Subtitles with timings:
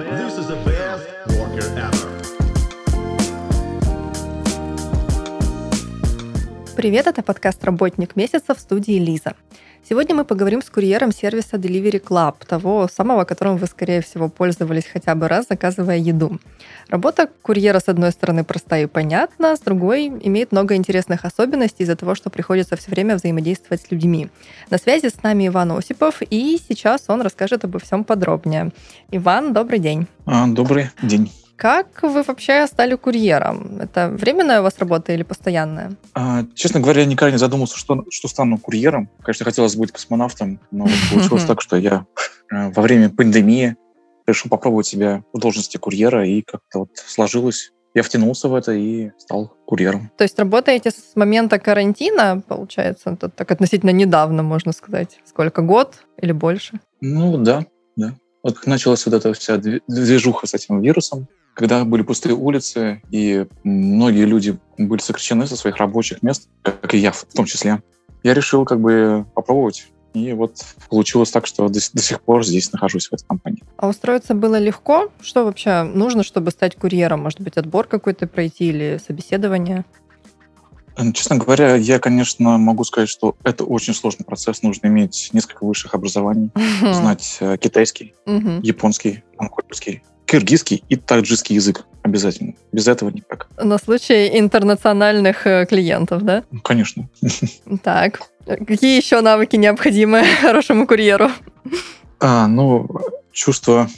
[0.00, 1.04] This is the best
[1.36, 2.08] worker ever.
[6.74, 9.34] Привет, это подкаст «Работник месяца» в студии Лиза.
[9.90, 14.84] Сегодня мы поговорим с курьером сервиса Delivery Club, того самого, которым вы, скорее всего, пользовались
[14.86, 16.38] хотя бы раз, заказывая еду.
[16.88, 21.96] Работа курьера, с одной стороны, простая и понятна, с другой имеет много интересных особенностей из-за
[21.96, 24.28] того, что приходится все время взаимодействовать с людьми.
[24.70, 28.70] На связи с нами Иван Осипов, и сейчас он расскажет обо всем подробнее.
[29.10, 30.06] Иван, добрый день.
[30.24, 31.32] А, Добрый день.
[31.60, 33.82] Как вы вообще стали курьером?
[33.82, 35.92] Это временная у вас работа или постоянная?
[36.14, 39.10] А, Честно говоря, я никогда не задумывался, что, что стану курьером.
[39.22, 42.06] Конечно, хотелось быть космонавтом, но получилось так, что я
[42.50, 43.76] э, во время пандемии
[44.26, 47.72] решил попробовать себя в должности курьера, и как-то вот сложилось.
[47.92, 50.10] Я втянулся в это и стал курьером.
[50.16, 55.18] То есть работаете с момента карантина, получается, это так относительно недавно, можно сказать.
[55.26, 56.80] Сколько, год или больше?
[57.02, 58.14] Ну да, да.
[58.42, 63.46] Вот как началась вот эта вся движуха с этим вирусом, когда были пустые улицы, и
[63.64, 67.82] многие люди были сокращены со своих рабочих мест, как и я в том числе,
[68.22, 69.88] я решил как бы попробовать.
[70.12, 73.62] И вот получилось так, что до, до сих пор здесь нахожусь в этой компании.
[73.76, 75.10] А устроиться было легко?
[75.20, 77.22] Что вообще нужно, чтобы стать курьером?
[77.22, 79.84] Может быть, отбор какой-то пройти или собеседование?
[80.96, 84.62] Э, Честно говоря, я, конечно, могу сказать, что это очень сложный процесс.
[84.62, 92.54] Нужно иметь несколько высших образований, знать э, китайский, японский, монгольский, киргизский и таджикский язык обязательно.
[92.70, 93.48] Без этого никак.
[93.60, 96.44] На случай интернациональных э, клиентов, да?
[96.52, 97.08] Ну, Конечно.
[97.82, 98.20] Так.
[98.46, 101.30] Какие еще навыки необходимы хорошему курьеру?
[102.20, 102.88] А, ну,
[103.32, 103.88] чувство...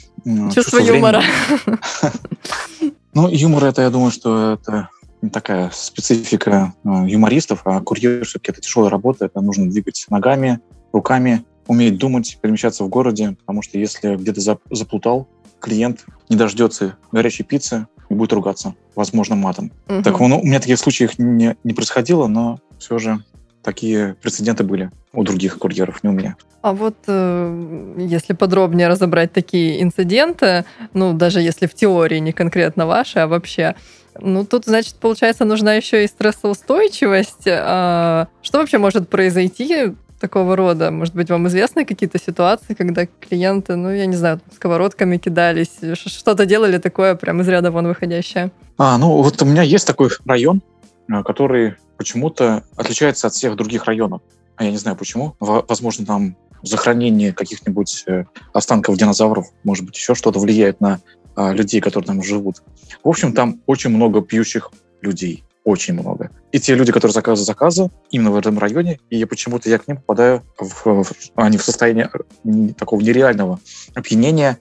[0.53, 0.95] Чувство времени.
[0.95, 1.23] юмора.
[3.15, 4.89] Ну, юмор это, я думаю, что это
[5.31, 10.59] такая специфика э, юмористов, а курьер все-таки это тяжелая работа, это нужно двигать ногами,
[10.91, 15.27] руками, уметь думать, перемещаться в городе, потому что если где-то зап- заплутал,
[15.63, 19.71] клиент не дождется горячей пиццы и будет ругаться, возможно, матом.
[19.87, 20.03] Мгм.
[20.03, 23.23] Так, ну, у меня таких случаев не, не происходило, но все же
[23.63, 26.35] такие прецеденты были у других курьеров, не у меня.
[26.61, 32.85] А вот э, если подробнее разобрать такие инциденты, ну, даже если в теории не конкретно
[32.85, 33.75] ваши, а вообще,
[34.19, 37.47] ну, тут, значит, получается, нужна еще и стрессоустойчивость.
[37.47, 40.89] А что вообще может произойти такого рода?
[40.89, 46.45] Может быть, вам известны какие-то ситуации, когда клиенты, ну, я не знаю, сковородками кидались, что-то
[46.45, 48.49] делали такое прям из ряда вон выходящее?
[48.77, 50.61] А, ну вот у меня есть такой район,
[51.09, 54.21] э, который почему-то отличается от всех других районов.
[54.55, 55.35] А я не знаю почему.
[55.41, 58.23] Во- Возможно, там захоронение каких-нибудь э,
[58.53, 61.01] останков динозавров, может быть, еще что-то влияет на
[61.35, 62.63] а, людей, которые там живут.
[63.03, 65.43] В общем, там очень много пьющих людей.
[65.63, 66.29] Очень много.
[66.51, 69.97] И те люди, которые заказывают заказы именно в этом районе, и почему-то я к ним
[69.97, 73.59] попадаю в, в- они в состоянии э, такого нереального
[73.95, 74.57] опьянения,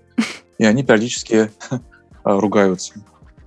[0.58, 1.80] и они периодически а,
[2.40, 2.94] ругаются.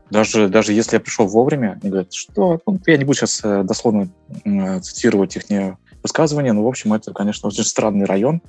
[0.09, 2.59] Даже, даже если я пришел вовремя, они говорят, что...
[2.65, 4.09] Ну, я не буду сейчас э, дословно
[4.43, 5.43] м, цитировать их
[6.03, 8.41] высказывания, но, в общем, это, конечно, очень странный район,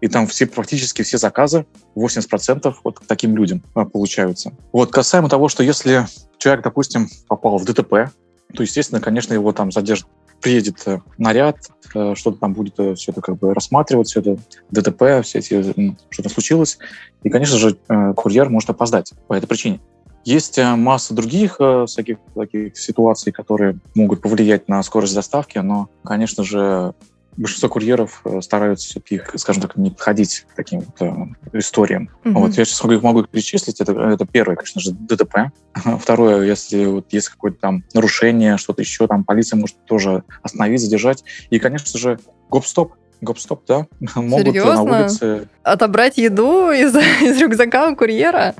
[0.00, 1.66] и там все, практически все заказы,
[1.96, 4.52] 80% вот к таким людям получаются.
[4.72, 6.06] Вот, касаемо того, что если
[6.38, 8.10] человек, допустим, попал в ДТП,
[8.52, 10.06] то, естественно, конечно, его там задержат.
[10.40, 11.56] Приедет э, наряд,
[11.94, 14.36] э, что-то там будет все это как бы рассматривать, все это
[14.70, 16.78] ДТП, все эти, что-то случилось.
[17.22, 19.80] И, конечно же, э, курьер может опоздать по этой причине.
[20.24, 25.90] Есть э, масса других э, всяких таких ситуаций, которые могут повлиять на скорость доставки, но,
[26.02, 26.94] конечно же,
[27.36, 31.12] большинство курьеров э, стараются все-таки, скажем так, не подходить к таким э,
[31.52, 32.10] историям.
[32.24, 32.40] Мгм.
[32.40, 33.80] Вот я сейчас могу, могу их перечислить.
[33.80, 35.50] Это, это первое, конечно же, ДТП.
[36.00, 41.24] Второе, если вот есть какое-то там нарушение, что-то еще, там полиция может тоже остановить, задержать.
[41.50, 42.18] И, конечно же,
[42.50, 42.94] гоп-стоп.
[43.20, 43.86] Гоп-стоп, да.
[44.14, 44.84] Могут Серьезно?
[44.84, 45.48] на улице...
[45.62, 48.54] Отобрать еду из, из рюкзака у курьера?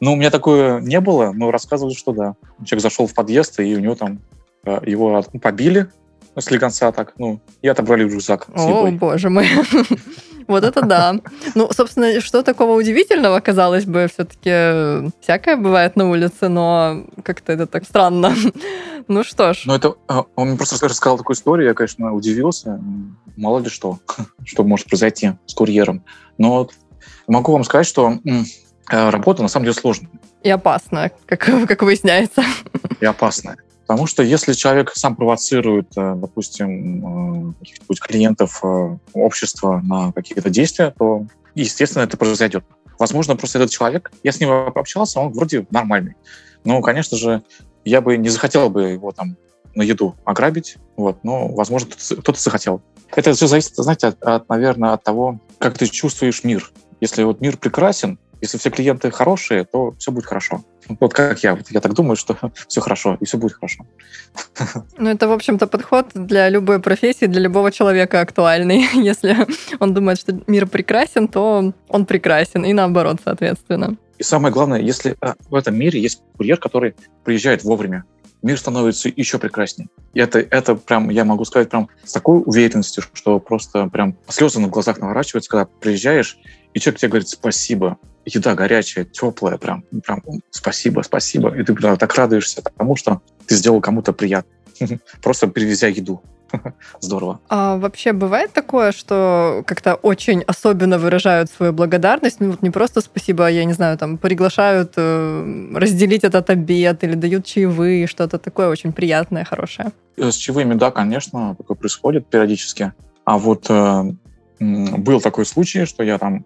[0.00, 2.34] Ну, у меня такое не было, но рассказывали, что да.
[2.64, 4.20] Человек зашел в подъезд, и у него там
[4.64, 5.88] э, его побили
[6.36, 9.48] с легонца так, ну, и отобрали рюкзак с О, боже мой.
[10.48, 11.14] Вот это да.
[11.54, 17.66] Ну, собственно, что такого удивительного, казалось бы, все-таки всякое бывает на улице, но как-то это
[17.66, 18.34] так странно.
[19.10, 22.78] Ну что ж, Но это э, он мне просто рассказал такую историю, я, конечно, удивился.
[23.36, 24.00] Мало ли что,
[24.44, 26.04] что может произойти с курьером.
[26.36, 26.68] Но
[27.26, 30.10] могу вам сказать, что э, работа на самом деле сложная
[30.42, 32.42] и опасно, как, как выясняется.
[33.00, 33.56] и опасная.
[33.88, 40.50] Потому что если человек сам провоцирует, э, допустим, э, каких-нибудь клиентов э, общества на какие-то
[40.50, 41.24] действия, то,
[41.54, 42.64] естественно, это произойдет.
[42.98, 46.16] Возможно, просто этот человек, я с ним общался, он вроде нормальный.
[46.64, 47.42] Но, конечно же,
[47.86, 49.38] я бы не захотел бы его там
[49.74, 52.82] на еду ограбить, вот, но, возможно, кто-то захотел.
[53.16, 56.70] Это все зависит, знаете, от, от, наверное, от того, как ты чувствуешь мир.
[57.00, 60.62] Если вот мир прекрасен, Если все клиенты хорошие, то все будет хорошо.
[61.00, 61.58] Вот как я.
[61.70, 62.36] Я так думаю, что
[62.68, 63.86] все хорошо, и все будет хорошо.
[64.98, 68.88] Ну, это, в общем-то, подход для любой профессии, для любого человека актуальный.
[68.94, 69.36] Если
[69.80, 73.96] он думает, что мир прекрасен, то он прекрасен, и наоборот, соответственно.
[74.18, 78.04] И самое главное, если а, в этом мире есть курьер, который приезжает вовремя,
[78.42, 79.88] мир становится еще прекраснее.
[80.14, 84.60] И это, это прям, я могу сказать, прям с такой уверенностью, что просто прям слезы
[84.60, 86.38] на глазах наворачиваются, когда приезжаешь,
[86.74, 87.98] и человек тебе говорит спасибо.
[88.34, 91.54] Еда горячая, теплая, прям, прям спасибо, спасибо.
[91.56, 94.50] И ты прям так радуешься тому, что ты сделал кому-то приятно,
[95.22, 96.22] просто привезя еду.
[97.00, 97.40] Здорово.
[97.48, 102.40] А вообще бывает такое, что как-то очень особенно выражают свою благодарность?
[102.40, 107.04] Ну вот не просто спасибо, а я не знаю, там приглашают э, разделить этот обед
[107.04, 109.92] или дают чаевые, что-то такое очень приятное, хорошее.
[110.16, 112.92] С чаевыми, да, конечно, такое происходит периодически.
[113.24, 114.04] А вот э,
[114.60, 116.44] был такой случай, что я там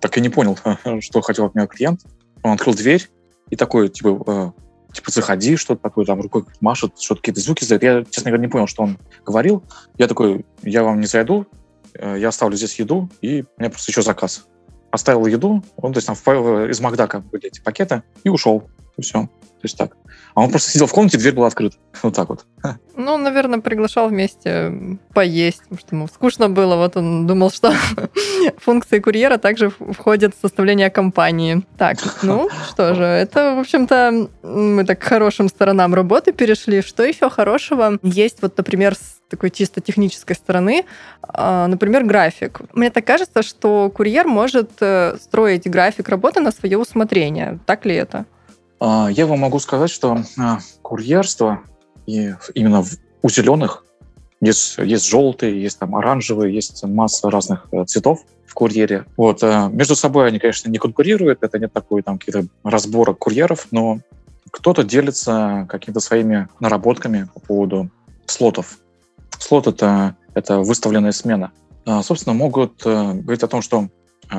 [0.00, 0.58] так и не понял,
[1.00, 2.02] что хотел от меня клиент.
[2.42, 3.08] Он открыл дверь
[3.50, 7.82] и такой, типа, э, типа, заходи, что-то такое, там, рукой машет, что-то какие-то звуки издает.
[7.82, 9.62] Я, честно говоря, не понял, что он говорил.
[9.98, 11.46] Я такой, я вам не зайду,
[11.94, 14.46] э, я оставлю здесь еду, и у меня просто еще заказ.
[14.90, 18.68] Оставил еду, он, то есть, там, из Макдака были эти пакеты, и ушел.
[18.96, 19.22] И все.
[19.22, 19.96] То есть так.
[20.34, 21.76] А он просто сидел в комнате, дверь была открыта.
[22.02, 22.44] Вот так вот.
[22.96, 26.74] Ну, наверное, приглашал вместе поесть, потому что ему скучно было.
[26.74, 27.72] Вот он думал, что
[28.58, 31.64] функции курьера также входят в составление компании.
[31.78, 36.82] Так, ну что же, это, в общем-то, мы так к хорошим сторонам работы перешли.
[36.82, 40.84] Что еще хорошего есть, вот, например, с такой чисто технической стороны,
[41.22, 42.60] а, например, график.
[42.72, 47.58] Мне так кажется, что курьер может э, строить график работы на свое усмотрение.
[47.66, 48.26] Так ли это?
[48.80, 51.60] А, я вам могу сказать, что а, курьерство
[52.06, 52.84] и именно
[53.22, 53.84] у зеленых
[54.40, 59.06] есть, есть желтые, есть там оранжевые, есть масса разных э, цветов в курьере.
[59.16, 59.42] Вот.
[59.42, 64.00] Э, между собой они, конечно, не конкурируют, это нет такой там какие-то разбора курьеров, но
[64.50, 67.90] кто-то делится какими-то своими наработками по поводу
[68.26, 68.78] слотов.
[69.38, 71.52] Слот— это, это выставленная смена.
[71.86, 73.88] А, собственно, могут э, говорить о том, что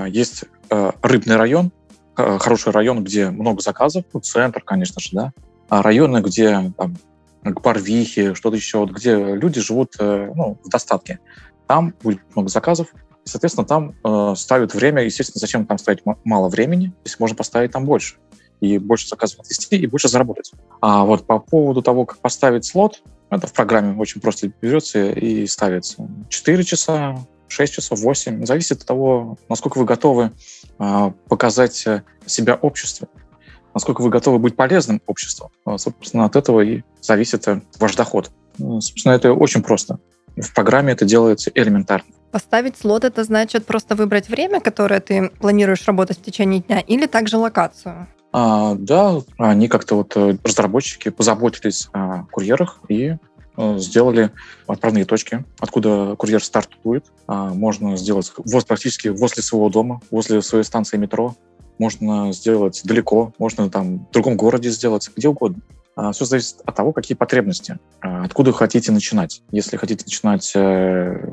[0.08, 1.72] есть рыбный район,
[2.16, 5.34] хороший район, где много заказов, ну, центр, конечно же, да,
[5.70, 6.96] а районы, где там
[7.44, 11.20] к Барвихе, что-то еще, где люди живут э, ну, в достатке.
[11.68, 12.88] Там будет много заказов,
[13.26, 15.04] и, соответственно, там э, ставят время.
[15.04, 18.16] Естественно, зачем там ставить мало времени, если можно поставить там больше?
[18.62, 20.54] И больше заказов отвести, и больше заработать.
[20.82, 25.46] А вот по поводу того, как поставить слот, это в программе очень просто берется и
[25.48, 26.08] ставится.
[26.30, 28.45] 4 часа, 6 часов, 8.
[28.45, 30.31] Зависит от того, насколько вы готовы
[30.77, 33.07] а, показать э, себя обществу,
[33.74, 35.51] насколько вы готовы быть полезным обществу.
[35.65, 38.31] А, собственно, от этого и зависит э, ваш доход.
[38.57, 40.00] Ну, собственно, это очень просто.
[40.36, 42.07] В программе это делается элементарно.
[42.31, 47.06] Поставить слот— это значит просто выбрать время, которое ты планируешь работать в течение дня, или
[47.06, 48.07] также локацию?
[48.33, 53.15] А, да, они как-то вот э, разработчики позаботились о курьерах и
[53.57, 54.31] сделали
[54.68, 57.06] отправные точки, откуда курьер стартует.
[57.28, 61.36] А, можно сделать воз практически возле своего дома, возле своей станции метро.
[61.78, 65.62] Можно сделать далеко, можно там в другом городе сделать, где угодно.
[65.96, 69.42] А, Все зависит от того, какие потребности, а, откуда хотите начинать.
[69.52, 71.31] Если хотите начинать э,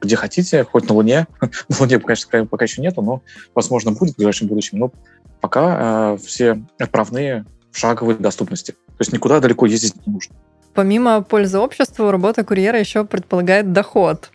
[0.00, 1.26] где хотите, хоть на Луне.
[1.40, 3.22] на Луне, конечно, пока еще нету, но,
[3.54, 4.78] возможно, будет в ближайшем будущем.
[4.78, 4.92] Но
[5.40, 8.72] пока э, все отправные в шаговой доступности.
[8.72, 10.34] То есть никуда далеко ездить не нужно.
[10.74, 14.30] Помимо пользы обществу, работа курьера еще предполагает доход.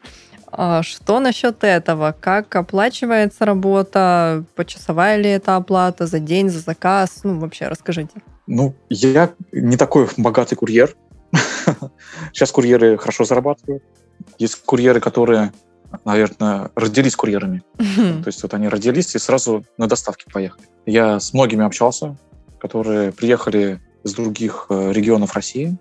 [0.51, 2.15] А что насчет этого?
[2.20, 4.44] Как оплачивается работа?
[4.56, 6.08] Почасовая ли это оплата?
[6.08, 7.20] За день, за заказ?
[7.24, 8.22] Ну, вообще, расскажите.
[8.46, 10.96] Ну, я не такой богатый курьер.
[12.34, 13.84] Сейчас курьеры хорошо зарабатывают.
[14.38, 15.51] Есть курьеры, которые,
[16.06, 17.63] наверное, родились курьерами.
[17.77, 20.63] То есть вот они родились и сразу на доставке поехали.
[20.86, 22.15] Я с многими общался,
[22.60, 25.77] которые приехали из других э, регионов России,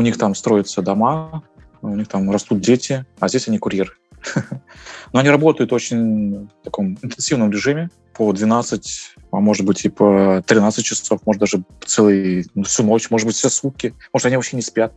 [0.00, 1.42] у них там строятся дома,
[1.82, 3.92] у них там растут дети, а здесь они курьеры.
[5.12, 10.42] Но они работают очень в таком интенсивном режиме, по 12, а может быть и по
[10.46, 14.56] 13 часов, может даже целый, ну, всю ночь, может быть все сутки, может они вообще
[14.56, 14.94] не спят.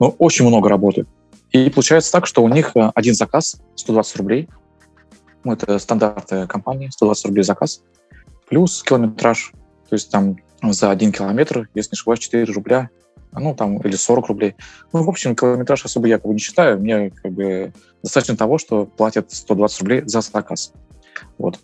[0.00, 1.08] Но очень много работают.
[1.52, 4.48] И получается так, что у них э, один заказ 120 рублей,
[5.44, 7.80] ну, это стандарты компании, 120 рублей заказ,
[8.48, 9.52] плюс километраж,
[9.88, 12.90] то есть там за один километр, если не ошибаюсь, 4 рубля
[13.32, 14.56] ну, там, или 40 рублей.
[14.92, 16.80] Ну, в общем, километраж особо я как бы не считаю.
[16.80, 20.72] Мне как бы достаточно того, что платят 120 рублей за заказ.
[21.38, 21.58] Вот.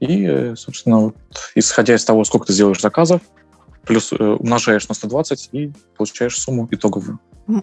[0.00, 1.16] И, собственно, вот,
[1.54, 3.22] исходя из того, сколько ты сделаешь заказов,
[3.84, 7.18] плюс э, умножаешь на 120 и получаешь сумму итоговую.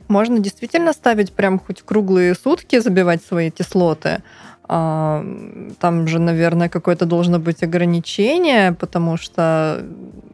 [0.08, 4.22] Можно действительно ставить прям хоть круглые сутки, забивать свои эти слоты,
[4.67, 5.25] А,
[5.79, 9.84] там же, наверное, какое-то должно быть ограничение, потому что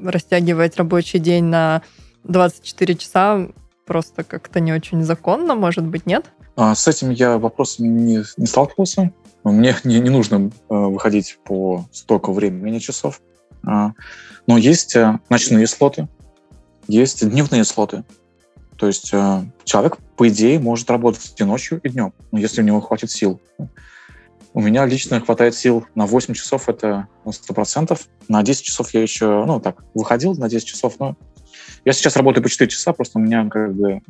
[0.03, 1.81] растягивать рабочий день на
[2.27, 3.47] 24 часа
[3.85, 6.25] просто как-то не очень законно, может быть, нет?
[6.55, 9.11] А, с этим я вопросом не, не сталкивался.
[9.43, 13.21] Мне не, не нужно э, выходить по столько времени часов.
[13.65, 13.91] А,
[14.45, 16.07] но есть э, ночные слоты,
[16.87, 18.03] есть дневные слоты.
[18.77, 22.81] То есть э, человек, по идее, может работать и ночью, и днем, если у него
[22.81, 23.41] хватит сил.
[24.53, 27.99] У меня лично хватает сил на 8 часов, это 100%.
[28.27, 31.15] На 10 часов я еще, ну, так, выходил на 10 часов, но
[31.85, 34.01] я сейчас работаю по 4 часа, просто у меня как бы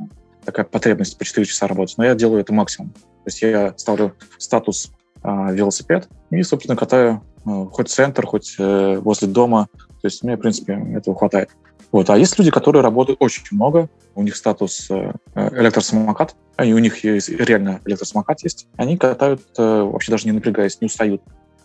[0.45, 2.91] такая потребность по 4 часа работать, но я делаю это максимум.
[2.91, 4.91] То есть я ставлю статус
[5.23, 9.67] э, велосипед и, собственно, катаю э, хоть центр, хоть э, возле дома.
[10.01, 11.49] То есть мне, в принципе, этого хватает.
[11.91, 12.09] Вот.
[12.09, 17.03] А есть люди, которые работают очень много, у них статус э, электросамокат, и у них
[17.03, 18.67] есть, реально электросамокат есть.
[18.75, 21.21] Они катают э, вообще даже не напрягаясь, не устают.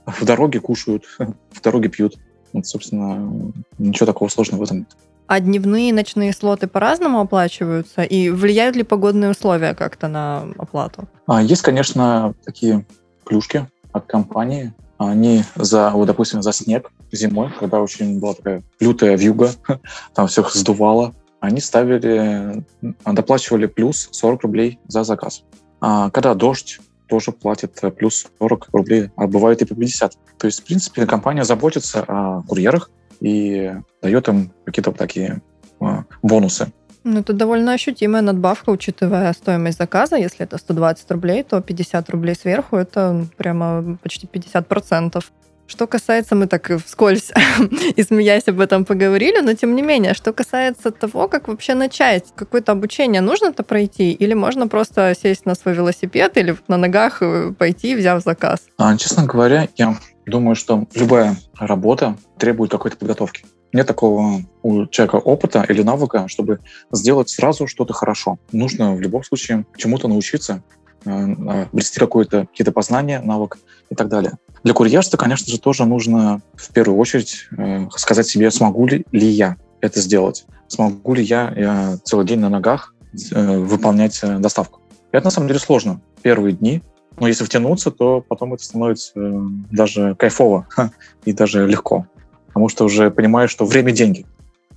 [0.07, 2.19] В дороге кушают, в дороге пьют.
[2.53, 4.97] Вот, собственно, ничего такого сложного в этом нет.
[5.27, 8.03] А дневные и ночные слоты по-разному оплачиваются?
[8.03, 11.09] И влияют ли погодные условия как-то на оплату?
[11.27, 12.85] А, есть, конечно, такие
[13.25, 14.73] плюшки от компании.
[14.99, 19.51] Они за, вот, допустим, за снег зимой, когда очень была такая лютая вьюга,
[20.15, 22.65] там всех сдувало, они ставили,
[23.05, 25.43] доплачивали плюс 40 рублей за заказ.
[25.81, 30.13] А когда дождь, тоже платит плюс 40 рублей, а бывает и по 50.
[30.39, 32.91] То есть, в принципе, компания заботится о курьерах
[33.23, 35.41] и дает им какие-то такие
[35.81, 36.73] а, бонусы.
[37.05, 40.17] Ну, это довольно ощутимая надбавка, учитывая стоимость заказа.
[40.17, 45.25] Если это 120 рублей, то 50 рублей сверху– это прямо почти 50%.
[45.67, 47.33] Что касается, мы так вскользь
[47.97, 52.25] и смеясь об этом поговорили, но тем не менее, что касается того, как вообще начать,
[52.35, 57.23] какое-то обучение нужно это пройти, или можно просто сесть на свой велосипед или на ногах
[57.23, 58.61] э, пойти, взяв заказ?
[58.77, 63.45] А, честно говоря, я думаю, что любая работа требует какой-то подготовки.
[63.73, 66.61] Нет такого у человека опыта или навыка, чтобы
[66.91, 68.39] сделать сразу что-то хорошо.
[68.53, 70.63] Нужно в любом случае чему-то научиться,
[71.05, 73.59] э, э, обрести какое-то, какие-то познания, навык
[73.91, 74.33] и так далее.
[74.63, 79.57] Для курьерства, конечно же, тоже нужно в первую очередь э, сказать себе, смогу ли, я
[79.81, 82.95] это сделать, смогу ли я, я целый день на ногах
[83.33, 84.81] выполнять доставку.
[85.11, 86.01] Это на самом деле сложно.
[86.23, 86.83] Первые дни,
[87.19, 90.67] но если втянуться, то потом это становится э, даже кайфово
[91.25, 92.07] и даже легко.
[92.49, 94.27] Потому что уже понимаешь, что время– деньги.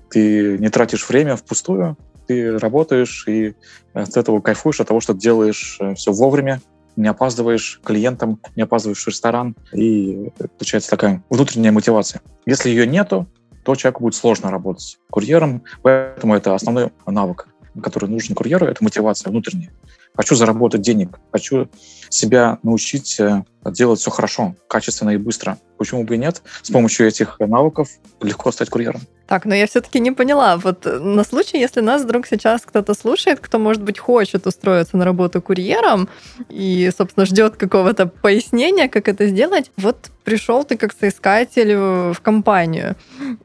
[0.10, 3.56] Ты не тратишь время впустую, ты работаешь и
[3.94, 6.62] от этого кайфуешь, от того, что делаешь э, все вовремя,
[6.96, 12.22] не опаздываешь клиентам, не опаздываешь в ресторан, и получается такая внутренняя мотивация.
[12.46, 13.28] Если ее нету,
[13.64, 17.48] то человеку будет сложно работать курьером, поэтому это основной навык,
[17.82, 19.72] который нужен курьеру, это мотивация внутренняя.
[20.16, 21.70] Хочу заработать денег, хочу
[22.10, 25.58] себя научить э, делать все хорошо, качественно и быстро.
[25.78, 26.42] Почему бы и нет?
[26.62, 27.90] С помощью этих навыков
[28.22, 29.02] легко стать курьером.
[29.28, 30.58] Так, но я все-таки не поняла.
[30.58, 34.98] Вот э, на случай, если нас вдруг сейчас кто-то слушает, кто, может быть, хочет устроиться
[34.98, 36.08] на работу курьером
[36.50, 42.96] и, собственно, ждет какого-то пояснения, как это сделать, вот пришел ты как соискатель в компанию,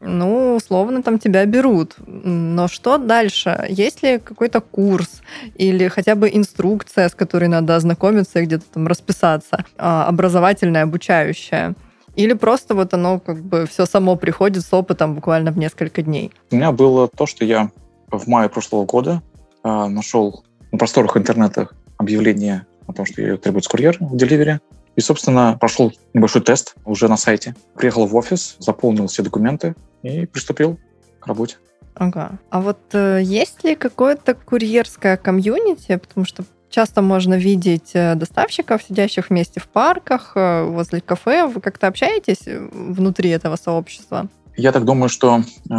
[0.00, 1.94] ну, условно, там тебя берут.
[2.06, 3.66] Но что дальше?
[3.68, 5.22] Есть ли какой-то курс
[5.54, 11.74] или хотя бы инструкция, с которой надо ознакомиться и где-то там расписаться, а, образовательная, обучающая?
[12.16, 16.32] Или просто вот оно как бы все само приходит с опытом буквально в несколько дней?
[16.50, 17.70] У меня было то, что я
[18.10, 19.22] в мае прошлого года
[19.62, 24.60] э, нашел на просторах интернета объявление о том, что требуется курьер в деливере.
[24.96, 27.54] И, собственно, прошел небольшой тест уже на сайте.
[27.76, 30.78] Приехал в офис, заполнил все документы и приступил
[31.20, 31.56] к работе.
[31.94, 32.38] Ага.
[32.50, 35.96] А вот э, есть ли какое-то курьерское комьюнити?
[35.96, 41.46] Потому что часто можно видеть э, доставщиков, сидящих вместе в парках, э, возле кафе.
[41.46, 44.28] Вы как-то общаетесь э, внутри этого сообщества?
[44.56, 45.74] Я так думаю, что э,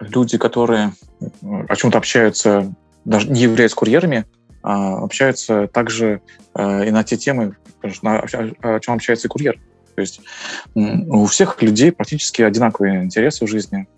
[0.00, 0.92] люди, которые
[1.40, 4.26] о чем-то общаются, даже не являясь курьерами,
[4.62, 6.20] а общаются также
[6.54, 9.60] э, и на те темы, конечно, о чем общается и курьер.
[9.94, 10.20] То есть
[10.74, 13.88] у всех людей практически одинаковые интересы в жизни.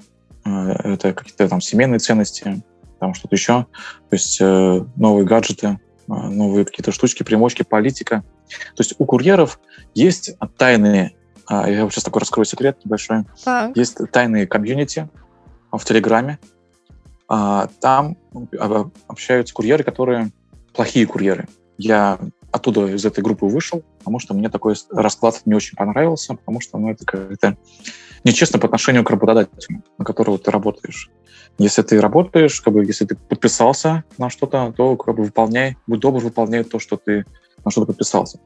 [0.44, 2.62] Это какие-то там семейные ценности,
[3.00, 3.66] там что-то еще.
[4.08, 8.25] То есть новые гаджеты, новые какие-то штучки, примочки, политика.
[8.75, 9.61] То есть у курьеров
[9.95, 11.12] есть тайные,
[11.47, 13.77] а, я сейчас такой раскрою секрет небольшой, так.
[13.77, 15.09] есть тайные комьюнити
[15.71, 16.38] в Телеграме.
[17.29, 18.17] А, там
[19.07, 20.31] общаются курьеры, которые
[20.73, 21.47] плохие курьеры.
[21.77, 22.19] Я
[22.50, 26.79] оттуда из этой группы вышел, потому что мне такой расклад не очень понравился, потому что
[26.79, 27.59] ну, это как-то
[28.25, 31.11] нечестно по отношению к работодателю, на которого ты работаешь.
[31.59, 36.00] Если ты работаешь, как бы, если ты подписался на что-то, то как бы выполняй, будь
[36.00, 37.27] добр, выполняй то, что ты
[37.67, 38.41] на что то подписался.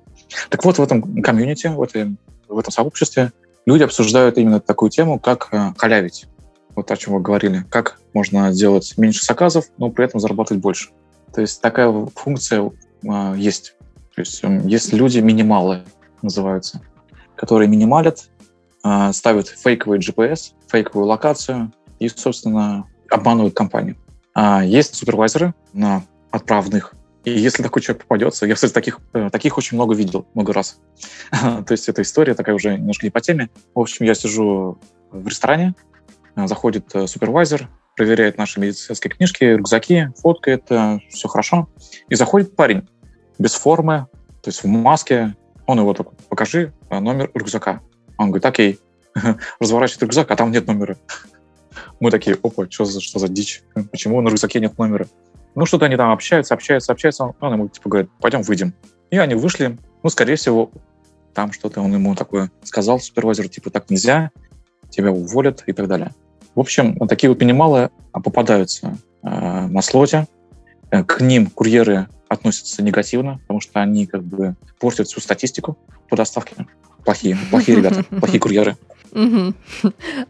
[0.49, 2.17] Так вот, в этом комьюнити, в, этой,
[2.49, 3.31] в этом сообществе
[3.65, 6.27] люди обсуждают именно такую тему, как э, халявить.
[6.75, 7.65] Вот о чем вы говорили.
[7.71, 10.91] Как можно сделать меньше заказов, но при этом заработать больше.
[11.33, 12.69] То есть такая функция
[13.05, 13.77] э, есть.
[14.15, 15.83] То есть э, есть люди минималы,
[16.23, 16.81] называются,
[17.37, 18.29] которые минималят,
[18.85, 23.97] э, ставят фейковый GPS, фейковую локацию и, собственно, обманывают компанию.
[24.35, 29.57] А есть супервайзеры на отправных, и если такой человек попадется, я, кстати, таких, э, таких
[29.57, 30.81] очень много видел, много раз.
[31.31, 33.49] То есть эта история такая уже немножко не по теме.
[33.75, 34.79] В общем, я сижу
[35.11, 35.75] в ресторане,
[36.35, 40.65] э, заходит э, супервайзер, проверяет наши медицинские книжки, рюкзаки, фоткает,
[41.11, 41.69] все хорошо.
[42.09, 42.89] И заходит парень
[43.43, 44.07] без формы,
[44.41, 45.37] то есть в маске.
[45.67, 47.81] Он его так, покажи номер рюкзака.
[48.19, 48.81] Он говорит, окей,
[49.61, 50.97] разворачивает рюкзак, а там нет номера.
[52.01, 53.63] Мы такие, опа, что за, что за дичь?
[53.91, 55.07] Почему на рюкзаке нет номера?
[55.55, 57.35] Ну, что-то они там общаются, общаются, общаются.
[57.41, 58.75] Он, ему типа говорит, пойдем выйдем.
[59.11, 59.79] И они вышли.
[60.03, 60.71] Ну, скорее всего,
[61.35, 64.31] там что-то он ему такое сказал, супервайзер, типа, так нельзя,
[64.91, 66.13] тебя уволят и так далее.
[66.55, 69.29] В общем, такие вот минималы попадаются э,
[69.67, 70.27] на слоте.
[70.91, 76.17] Э, к ним курьеры относятся негативно, потому что они как бы портят всю статистику по
[76.17, 76.67] доставке.
[77.05, 78.77] Плохие, плохие ребята, плохие курьеры.
[79.13, 79.55] Угу.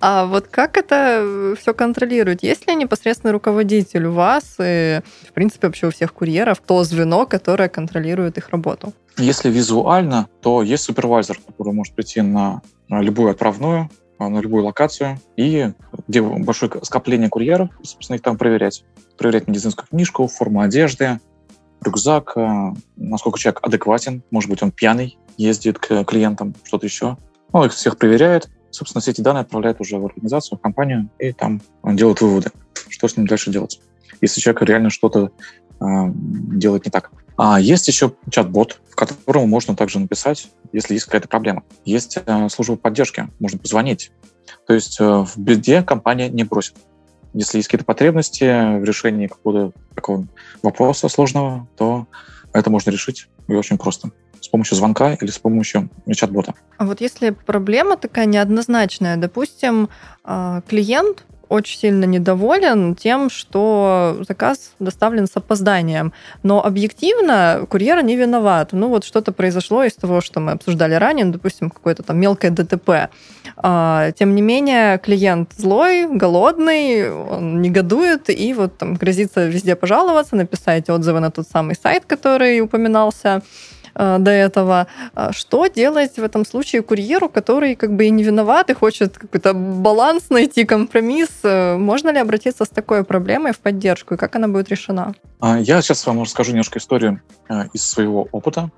[0.01, 2.43] А вот как это все контролирует?
[2.43, 7.27] Есть ли непосредственный руководитель у вас и, в принципе, вообще у всех курьеров то звено,
[7.27, 8.93] которое контролирует их работу?
[9.19, 15.73] Если визуально, то есть супервайзер, который может прийти на любую отправную, на любую локацию, и
[16.09, 18.85] где большое скопление курьеров, собственно, их там проверять.
[19.19, 21.21] Проверять медицинскую книжку, форму одежды,
[21.85, 27.17] рюкзак, э, насколько человек адекватен, может быть, он пьяный, ездит к клиентам, что-то еще.
[27.53, 31.33] Ну, их всех проверяет, собственно, все эти данные отправляют уже в организацию, в компанию, и
[31.33, 32.51] там делают выводы,
[32.89, 33.81] что с ним дальше делать,
[34.21, 35.31] если человек реально что-то
[35.81, 37.11] э, делает не так.
[37.37, 41.65] А есть еще чат-бот, в котором можно также написать, если есть какая-то проблема.
[41.85, 44.13] Есть э, служба поддержки, можно позвонить.
[44.67, 46.75] То есть э, в беде компания не бросит.
[47.35, 48.45] Если есть какие-то потребности
[48.79, 50.27] в решении какого-то такого
[50.63, 52.07] вопроса сложного, то
[52.53, 56.55] это можно решить и очень просто с помощью звонка или с помощью чат-бота.
[56.77, 59.89] А вот если проблема такая неоднозначная, допустим,
[60.25, 66.13] а, клиент очень сильно недоволен тем, что заказ доставлен с опозданием.
[66.43, 68.71] Но объективно курьер не виноват.
[68.73, 72.51] Ну вот что-то произошло из того, что мы обсуждали ранее, ну, допустим, какое-то там мелкое
[72.51, 73.11] ДТП.
[73.57, 80.37] А, тем не менее, клиент злой, голодный, он негодует и вот там грозится везде пожаловаться,
[80.37, 83.43] написать отзывы на тот самый сайт, который упоминался.
[83.95, 84.87] Э, до этого.
[85.15, 89.19] А что делать в этом случае курьеру, который как бы и не виноват и хочет
[89.19, 91.31] какой-то баланс найти, компромисс?
[91.43, 95.15] Э, можно ли обратиться с такой проблемой в поддержку и как она будет решена?
[95.41, 98.71] А, я сейчас вам расскажу немножко историю э, из своего опыта.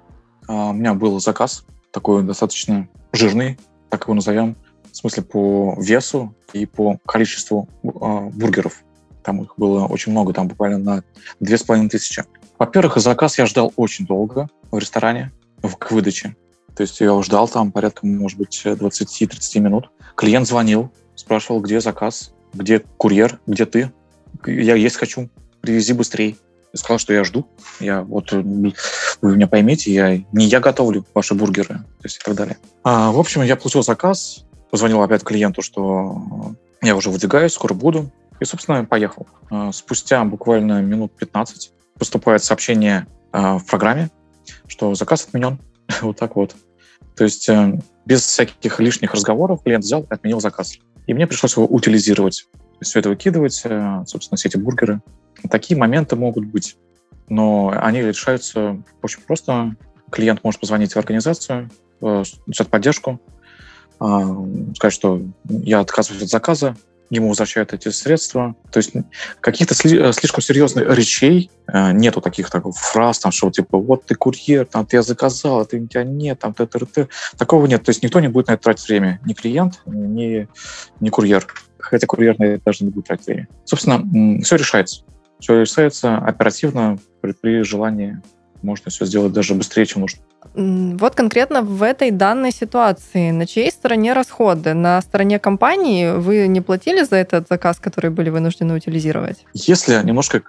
[0.49, 4.57] А, у меня был заказ такой достаточно жирный, так его назовем,
[4.91, 8.83] в смысле по весу и по количеству бургеров.
[9.23, 11.05] Там их было очень много, там буквально на
[11.41, 12.25] две с половиной тысячи.
[12.59, 15.33] Во-первых, заказ я ждал очень долго в ресторане
[15.79, 16.37] к выдаче.
[16.77, 19.91] То есть я ждал там порядка, может быть, 20-30 минут.
[20.17, 23.93] Клиент звонил, спрашивал, где заказ, где курьер, где ты.
[24.47, 26.37] Я есть хочу, привези быстрее.
[26.73, 27.47] Я сказал, что я жду.
[27.81, 32.35] Я вот вы меня поймите, я не я готовлю ваши бургеры, то есть и так
[32.35, 32.59] далее.
[32.83, 38.11] А, в общем, я получил заказ, позвонил опять клиенту, что я уже выдвигаюсь, скоро буду.
[38.41, 39.27] И, собственно, поехал.
[39.51, 44.11] А, спустя буквально минут 15 поступает сообщение э, в программе,
[44.67, 45.59] что заказ отменен.
[46.03, 46.55] вот так вот.
[47.17, 50.79] То есть э, без всяких лишних разговоров клиент взял и отменил заказ.
[51.07, 52.47] И мне пришлось его утилизировать.
[52.53, 55.01] То есть все это выкидывать, э, собственно, все эти бургеры.
[55.51, 56.77] Такие моменты могут быть.
[57.29, 59.77] Но они решаются очень просто.
[60.11, 63.21] Клиент может позвонить в организацию, взять поддержку,
[63.97, 66.77] сказать, что я отказываюсь от заказа,
[67.11, 68.55] ему возвращают эти средства.
[68.71, 68.93] То есть
[69.41, 74.05] каких-то сли- э, слишком серьезных речей э, нету таких так, фраз, там, что типа вот
[74.07, 77.09] ты курьер, там, ты я заказал, а ты, у тебя нет, там, ты, ты, ты.
[77.37, 77.85] Такого нет.
[77.85, 79.21] То есть никто не будет на это тратить время.
[79.25, 80.49] Ни клиент, ни,
[81.01, 81.47] ни курьер.
[81.79, 83.49] Хотя курьер на это даже не будет тратить время.
[83.65, 85.05] Собственно, все решается.
[85.41, 88.21] Все решается оперативно при, при желании.
[88.65, 90.23] Можно все сделать даже быстрее, чем нужно.
[90.55, 94.73] Вот конкретно в этой данной ситуации, на чьей стороне расходы?
[94.73, 99.45] На стороне компании вы не платили за этот заказ, который были вынуждены утилизировать?
[99.53, 100.43] Если немножко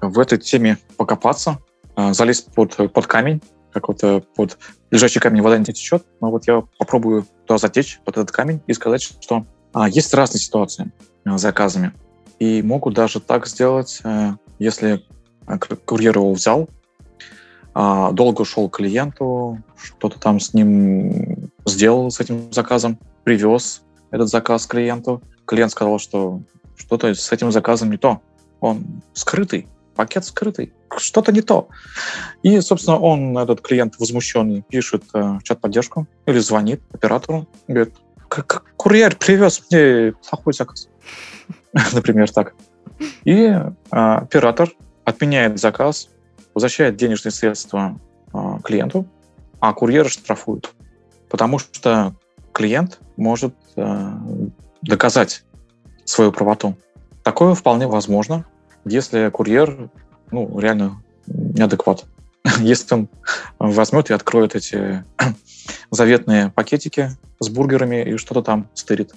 [0.00, 1.58] в этой теме покопаться,
[1.96, 3.40] а, залезть под, под камень,
[3.72, 4.58] как вот э, под
[4.90, 8.72] лежачий камень вода не течет, но вот я попробую туда затечь, под этот камень, и
[8.72, 10.90] сказать, что а, есть разные ситуации
[11.24, 11.92] а, с заказами.
[12.38, 15.04] И могут даже так сделать, а, если
[15.84, 16.68] курьер его взял,
[17.74, 24.66] долго шел к клиенту, что-то там с ним сделал, с этим заказом, привез этот заказ
[24.66, 25.22] клиенту.
[25.46, 26.40] Клиент сказал, что
[26.76, 28.20] что-то с этим заказом не то.
[28.60, 31.68] Он скрытый, пакет скрытый, что-то не то.
[32.42, 37.94] И, собственно, он, этот клиент возмущенный, пишет э, в чат-поддержку или звонит оператору, говорит,
[38.28, 40.88] как курьер привез мне плохой заказ.
[41.92, 42.54] Например, так.
[43.24, 44.70] И э, оператор
[45.04, 46.08] отменяет заказ,
[46.54, 47.98] возвращает денежные средства
[48.32, 49.06] э, клиенту,
[49.60, 50.70] а курьер штрафует.
[51.28, 52.14] Потому что
[52.52, 54.12] клиент может э,
[54.82, 55.44] доказать
[56.04, 56.76] свою правоту.
[57.22, 58.46] Такое вполне возможно,
[58.84, 59.90] если курьер
[60.30, 62.04] ну, реально неадекват.
[62.60, 63.08] Если он
[63.58, 65.04] возьмет и откроет эти
[65.90, 69.14] заветные пакетики с бургерами и что-то там стырит.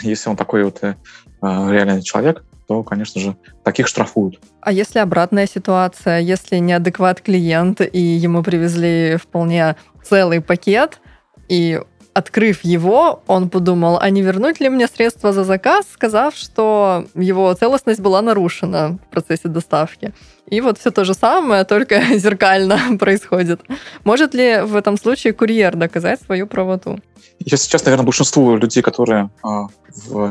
[0.00, 0.94] Если он такой вот э,
[1.42, 4.40] реальный человек, то, конечно же, таких штрафуют.
[4.60, 11.00] А если обратная ситуация, если неадекват клиент, и ему привезли вполне целый пакет,
[11.48, 11.80] и
[12.14, 17.52] открыв его, он подумал, а не вернуть ли мне средства за заказ, сказав, что его
[17.54, 20.14] целостность была нарушена в процессе доставки.
[20.46, 23.60] И вот все то же самое, только зеркально происходит.
[24.04, 27.00] Может ли в этом случае курьер доказать свою правоту?
[27.40, 29.48] Я сейчас, наверное, большинству людей, которые э,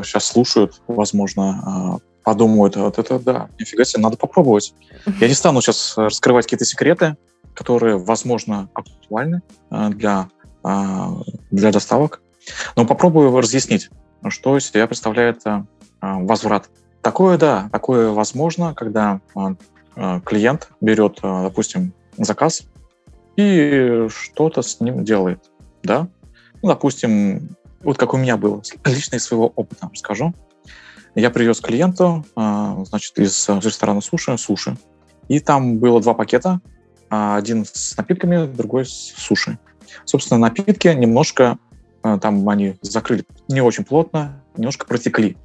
[0.04, 4.74] сейчас слушают, возможно, э, подумают, вот это да, нифига себе, надо попробовать.
[5.20, 7.18] Я не стану сейчас раскрывать какие-то секреты,
[7.54, 10.28] которые, возможно, актуальны э, для а,
[10.64, 12.22] для доставок.
[12.76, 13.90] Но попробую разъяснить,
[14.30, 15.66] что из себя представляет а,
[16.02, 16.70] возврат.
[17.02, 19.22] Такое, да, такое возможно, когда
[19.96, 22.64] а, клиент берет, допустим, заказ
[23.36, 25.52] и что-то с ним делает,
[25.84, 26.08] да.
[26.62, 30.34] Ну, допустим, вот как у меня было, лично из своего опыта расскажу.
[31.16, 34.78] Я привез клиенту, значит, из ресторана суши, суши,
[35.28, 36.60] и там было два пакета,
[37.10, 39.60] один с напитками, другой с суши.
[40.06, 41.58] Собственно, напитки немножко,
[42.04, 45.38] э, там они закрыли не очень плотно, немножко протекли.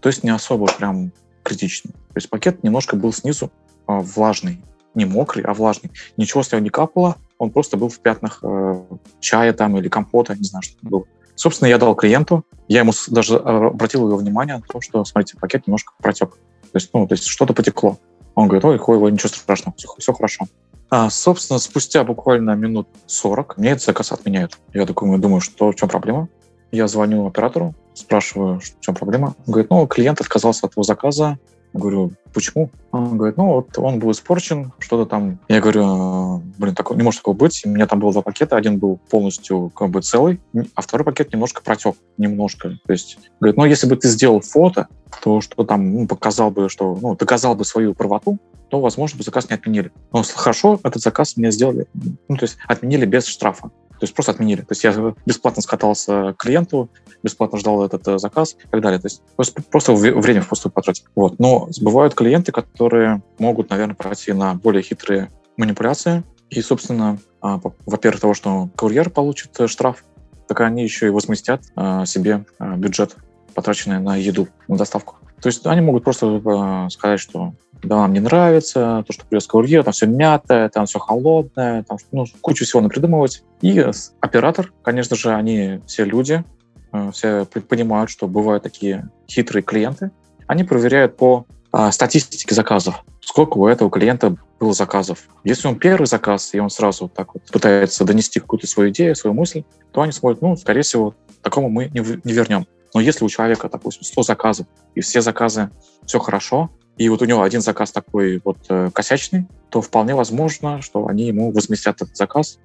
[0.00, 1.90] То есть не особо прям критично.
[1.92, 3.46] То есть пакет немножко был снизу
[3.86, 4.62] э, влажный.
[4.94, 5.92] Не мокрый, а влажный.
[6.16, 8.82] Ничего с него не капало, он просто был в пятнах э,
[9.20, 11.04] чая там или компота, не знаю, что это было.
[11.36, 15.66] Собственно, я дал клиенту, я ему даже обратил его внимание на то, что, смотрите, пакет
[15.66, 16.32] немножко протек.
[16.34, 17.98] То есть, ну, то есть что-то потекло.
[18.34, 20.46] Он говорит, ой, ой, ничего страшного, все, все хорошо.
[20.90, 24.58] А, собственно, спустя буквально минут 40 мне этот заказ отменяют.
[24.74, 26.28] Я такой думаю, что в чем проблема?
[26.72, 29.34] Я звоню оператору, спрашиваю, в чем проблема.
[29.46, 31.38] Он говорит, ну, клиент отказался от его заказа,
[31.72, 32.70] говорю, почему?
[32.90, 35.38] Он говорит, ну вот он был испорчен, что-то там.
[35.48, 37.62] Я говорю, «А, блин, такого, не может такого быть.
[37.64, 40.40] У меня там было два пакета, один был полностью как бы целый,
[40.74, 42.78] а второй пакет немножко протек, немножко.
[42.86, 44.88] То есть, говорит, ну если бы ты сделал фото,
[45.22, 48.38] то что там ну, показал бы, что, ну, доказал бы свою правоту,
[48.70, 49.92] то, возможно, бы заказ не отменили.
[50.12, 51.86] Но хорошо, этот заказ мне сделали,
[52.28, 53.70] ну, то есть отменили без штрафа.
[54.00, 54.62] То есть просто отменили.
[54.62, 56.88] То есть я бесплатно скатался к клиенту,
[57.22, 58.98] бесплатно ждал этот э, заказ и так далее.
[58.98, 59.22] То есть
[59.70, 61.04] просто, время впустую потратить.
[61.14, 61.38] Вот.
[61.38, 66.22] Но бывают клиенты, которые могут, наверное, пойти на более хитрые манипуляции.
[66.48, 70.02] И, собственно, а, во-первых, того, что курьер получит э, штраф,
[70.48, 73.16] так они еще и возместят а, себе бюджет,
[73.54, 75.16] потраченный на еду, на доставку.
[75.40, 79.82] То есть они могут просто сказать, что да, нам не нравится, то, что привез курьер,
[79.84, 83.42] там все мятое, там все холодное, там ну, кучу всего напридумывать.
[83.62, 83.84] И
[84.20, 86.44] оператор, конечно же, они все люди,
[86.92, 90.10] э, все понимают, что бывают такие хитрые клиенты.
[90.46, 95.28] Они проверяют по а, статистике заказов, сколько у этого клиента было заказов.
[95.44, 99.34] Если он первый заказ, и он сразу так вот пытается донести какую-то свою идею, свою
[99.34, 102.66] мысль, то они смотрят, ну, скорее всего, такому мы не вернем.
[102.94, 105.70] Но если у человека, допустим, 100 заказов, и все заказы
[106.06, 110.82] все хорошо, и вот у него один заказ такой вот э, косячный, то вполне возможно,
[110.82, 112.58] что они ему возместят этот заказ.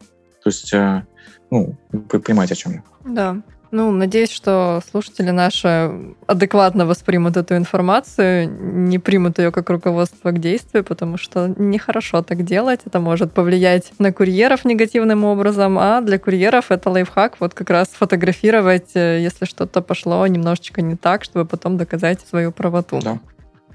[0.43, 1.05] То есть, э,
[1.51, 2.83] ну, вы понимаете, о чем я.
[3.05, 3.41] Да.
[3.71, 5.91] Ну, надеюсь, что слушатели наши
[6.28, 12.43] адекватно воспримут эту информацию, не примут ее как руководство к действию, потому что нехорошо так
[12.43, 12.82] делать.
[12.86, 17.89] Это может повлиять на курьеров негативным образом, а для курьеров это лайфхак вот как раз
[17.89, 22.99] фотографировать, э, если что-то пошло немножечко не так, чтобы потом доказать свою правоту.
[23.04, 23.19] Да.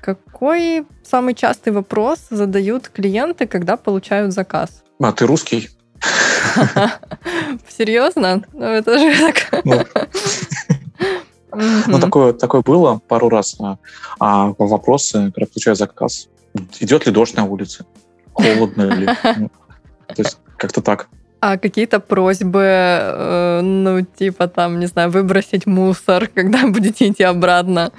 [0.01, 4.83] Какой самый частый вопрос задают клиенты, когда получают заказ?
[4.99, 5.69] А ты русский?
[7.69, 8.43] Серьезно?
[8.53, 9.65] Ну, это же так...
[11.53, 13.57] Ну, ну такое, такое было пару раз.
[13.61, 13.77] А,
[14.21, 16.29] а вопросы, когда получаю заказ,
[16.79, 17.85] идет ли дождь на улице?
[18.33, 19.09] Холодно ли?
[19.37, 19.51] Ну,
[20.07, 21.09] то есть как-то так.
[21.41, 27.93] А какие-то просьбы, э, ну, типа там, не знаю, выбросить мусор, когда будете идти обратно?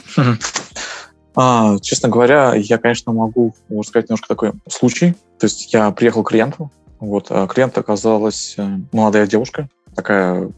[1.36, 5.15] А, честно говоря, я, конечно, могу, можно сказать, немножко такой случай.
[5.39, 10.51] То есть я приехал к клиенту, Вот, а клиент оказалась э, молодая девушка, такая,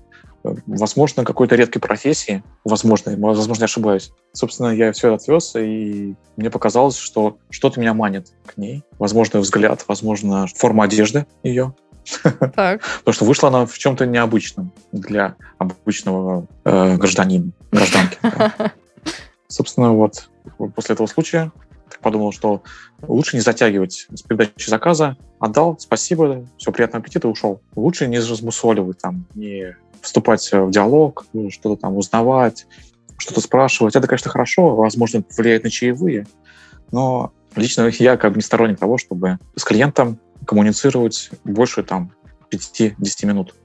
[0.43, 4.11] э, возможно, какой-то редкой профессии, возможно, возможно, я ошибаюсь.
[4.33, 8.83] Собственно, я все отвез, и мне показалось, что что-то меня манит к ней.
[8.99, 11.73] Возможно, взгляд, возможно, форма одежды ее.
[12.53, 12.81] Так.
[12.99, 18.17] Потому что вышла она в чем-то необычном для обычного э, гражданина, гражданки.
[18.21, 18.53] да.
[19.47, 20.29] Собственно, вот
[20.75, 21.53] после этого случая
[22.03, 22.61] подумал, что
[23.01, 25.17] лучше не затягивать с передачей заказа.
[25.39, 27.61] Отдал, спасибо, все, приятного аппетита, ушел.
[27.75, 32.67] Лучше не размусоливать, там, не вступать в диалог, ну, что-то там узнавать,
[33.17, 33.95] что-то спрашивать.
[33.95, 36.27] Это, конечно, хорошо, возможно, влияет на чаевые,
[36.91, 42.11] но лично я как бы не сторонник того, чтобы с клиентом коммуницировать больше там
[42.51, 43.55] 5-10 минут.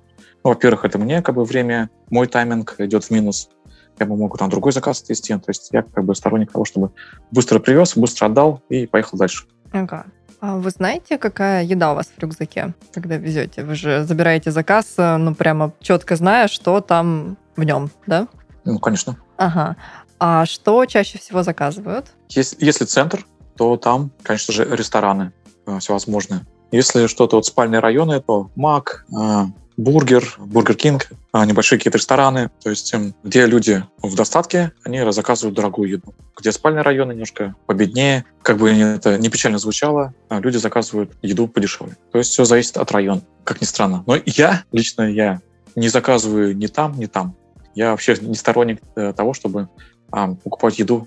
[0.44, 3.50] Ну, во-первых, это мне как бы время, мой тайминг идет в минус.
[3.98, 5.34] Я бы мог там другой заказ отвести.
[5.34, 6.90] То есть я как бы сторонник того, чтобы
[7.30, 9.46] быстро привез, быстро отдал и поехал дальше.
[9.72, 10.06] Ага.
[10.40, 13.64] А вы знаете, какая еда у вас в рюкзаке, когда везете?
[13.64, 18.28] Вы же забираете заказ, э, ну, прямо четко зная, что там в нем, да?
[18.64, 19.16] Ну, конечно.
[19.36, 19.76] Ага.
[20.20, 22.06] А что чаще всего заказывают?
[22.28, 25.32] Если, если центр, то там, конечно же, рестораны
[25.66, 26.42] э, всевозможные.
[26.70, 29.44] Если что-то вот спальные районы, то Мак, э,
[29.78, 35.00] Бургер, Бургер Кинг, а, небольшие какие-то рестораны, то есть эм, где люди в достатке, они
[35.12, 36.14] заказывают дорогую еду.
[36.36, 41.46] Где спальные районы немножко победнее, как бы это не печально звучало, а люди заказывают еду
[41.46, 41.96] подешевле.
[42.10, 44.02] То есть все зависит от района, как ни странно.
[44.04, 45.40] Но я, лично я,
[45.76, 47.36] не заказываю ни там, ни там.
[47.76, 49.68] Я вообще не сторонник э, того, чтобы
[50.10, 51.06] а, покупать еду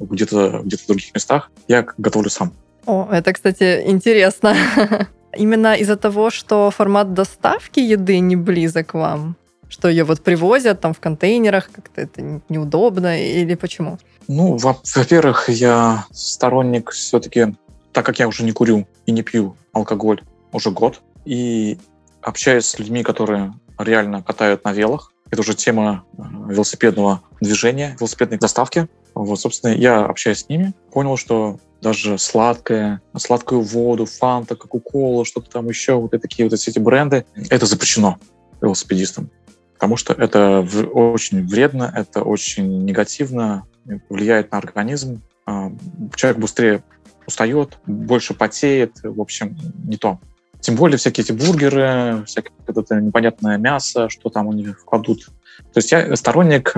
[0.00, 1.52] где-то где в других местах.
[1.68, 2.52] Я готовлю сам.
[2.86, 4.56] О, это, кстати, интересно.
[5.36, 9.36] Именно из-за того, что формат доставки еды не близок вам?
[9.68, 13.98] Что ее вот привозят там в контейнерах, как-то это неудобно или почему?
[14.26, 17.54] Ну, во- во-первых, я сторонник все-таки,
[17.92, 21.78] так как я уже не курю и не пью алкоголь уже год, и
[22.22, 28.38] общаюсь с людьми, которые реально катают на велах, это уже тема э, велосипедного движения, велосипедной
[28.38, 28.88] доставки.
[29.14, 35.50] Вот, собственно, я общаюсь с ними, понял, что даже сладкое, сладкую воду, фанта, кока-кола, что-то
[35.50, 38.18] там еще, вот это такие вот эти бренды, это запрещено
[38.60, 39.30] велосипедистам.
[39.74, 40.60] Потому что это
[40.92, 43.64] очень вредно, это очень негативно,
[44.08, 45.22] влияет на организм.
[45.46, 45.72] А,
[46.14, 46.84] человек быстрее
[47.26, 50.20] устает, больше потеет, в общем, не то.
[50.60, 55.26] Тем более всякие эти бургеры, всякое это непонятное мясо, что там у них кладут.
[55.72, 56.74] То есть я сторонник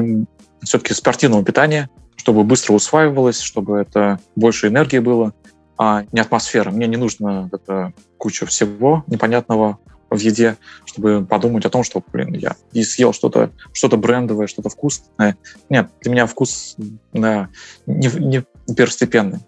[0.62, 5.33] все-таки спортивного питания, чтобы быстро усваивалось, чтобы это больше энергии было,
[5.79, 6.70] а не атмосфера.
[6.70, 9.79] Мне не нужно это куча всего непонятного
[10.11, 14.68] в еде, чтобы подумать о том, что, блин, я и съел что-то что брендовое, что-то
[14.68, 15.37] вкусное.
[15.70, 16.77] Нет, для меня вкус
[17.12, 17.48] да,
[17.87, 18.44] не, не
[18.75, 19.40] первостепенный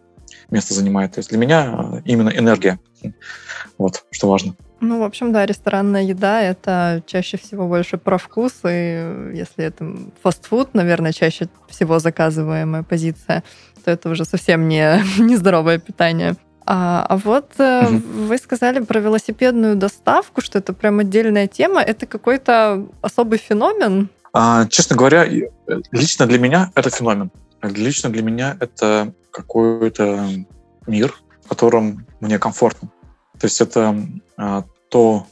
[0.50, 1.12] место занимает.
[1.12, 2.78] То есть для меня именно энергия.
[3.78, 4.54] Вот, что важно.
[4.88, 9.96] Ну, в общем, да, ресторанная еда— это чаще всего больше про вкус, и если это
[10.22, 13.42] фастфуд, наверное, чаще всего заказываемая позиция,
[13.84, 16.36] то это уже совсем не нездоровое питание.
[16.66, 18.02] А, а вот угу.
[18.28, 21.82] вы сказали про велосипедную доставку, что это прям отдельная тема.
[21.82, 24.08] Это какой-то особый феномен?
[24.32, 25.26] А, честно говоря,
[25.92, 27.30] лично для меня это феномен.
[27.62, 30.26] Лично для меня это какой-то
[30.86, 32.88] мир, в котором мне комфортно.
[33.38, 33.94] То есть это
[34.36, 34.64] а,
[34.94, 35.26] то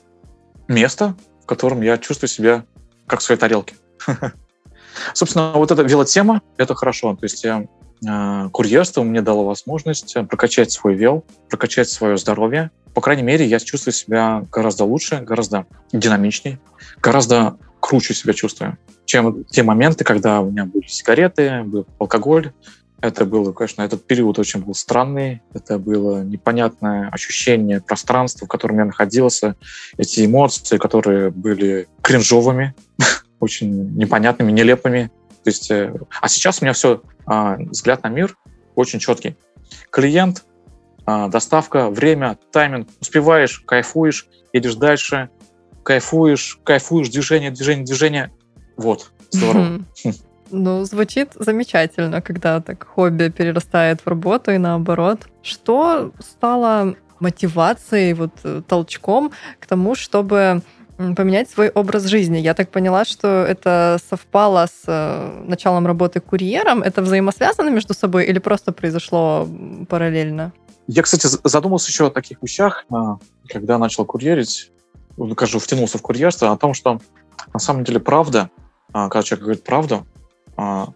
[0.67, 2.65] место, в котором я чувствую себя
[3.07, 3.77] как в своей тарелке.
[5.15, 7.15] Собственно, вот эта велотема— это хорошо.
[7.15, 7.67] То есть я,
[8.05, 12.73] э, курьерство мне дало возможность прокачать свой вел, прокачать свое здоровье.
[12.93, 16.59] По крайней мере, я чувствую себя гораздо лучше, гораздо динамичнее,
[17.01, 22.53] гораздо круче себя чувствую, чем те моменты, когда у меня были сигареты, был алкоголь,
[23.03, 25.43] это было, конечно, этот период очень был странный.
[25.53, 29.57] Это было непонятное ощущение пространства, в котором я находился.
[29.99, 32.75] Эти эмоции, которые были кринжовыми,
[33.41, 35.11] очень непонятными, нелепыми.
[35.43, 38.37] То есть, э, а сейчас у меня все, а, взгляд на мир
[38.77, 39.37] очень четкий.
[39.91, 40.45] Клиент,
[41.05, 42.89] а, доставка, время, тайминг.
[43.01, 45.29] Успеваешь, кайфуешь, едешь дальше,
[45.83, 48.33] кайфуешь, кайфуешь, движение, движение, движение.
[48.77, 49.81] Вот, здорово.
[50.53, 55.27] Ну, звучит замечательно, когда так хобби перерастает в работу и наоборот.
[55.43, 60.61] Что стало мотивацией, вот э, толчком к тому, чтобы
[61.17, 62.39] поменять свой образ жизни.
[62.39, 66.83] Я так поняла, что это совпало с э, началом работы курьером.
[66.83, 69.49] Это взаимосвязано между собой или просто произошло
[69.89, 70.53] параллельно?
[70.87, 74.71] Я, кстати, задумался еще о таких вещах, а, когда начал курьерить,
[75.17, 77.01] ну, скажу, втянулся в курьерство, о том, что
[77.55, 78.51] на самом деле правда,
[78.93, 80.07] а, когда человек говорит правду,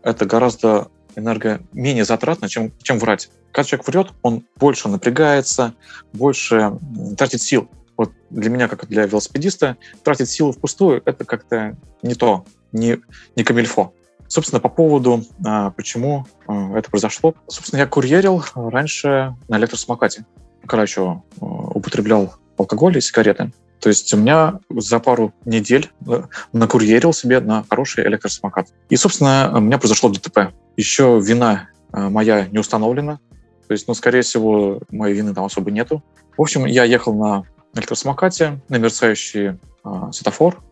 [0.02, 3.30] это гораздо энерго менее затратно, чем, чем врать.
[3.52, 5.74] Когда человек врет, он больше напрягается,
[6.12, 6.78] больше
[7.16, 7.68] тратит сил.
[7.96, 12.98] Вот для меня, как для велосипедиста, тратить силу впустую– это как-то не то, не,
[13.34, 13.94] не камильфо.
[14.28, 17.34] Собственно, по поводу, а, почему а, это произошло.
[17.46, 20.26] Собственно, я курьерил раньше на электросамокате,
[20.66, 23.52] когда еще а, употреблял алкоголь и сигареты.
[23.80, 28.68] То есть у меня за пару недель э, накурьерил себе на хороший электросамокат.
[28.88, 30.54] И, собственно, у меня произошло ДТП.
[30.76, 33.18] Еще вина моя не установлена.
[33.66, 36.02] То есть, ну, скорее всего, моей вины там особо нету.
[36.36, 40.62] В общем, я ехал на электросамокате на мерцающий э, светофор.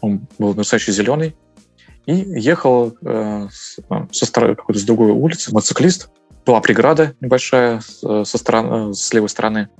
[0.00, 1.36] Он был мерцающий зеленый.
[2.06, 3.48] И ехал э,
[3.90, 6.10] э, со стороны какой-то с другой улицы мотоциклист.
[6.44, 9.70] Была преграда небольшая со стороны, с левой стороны.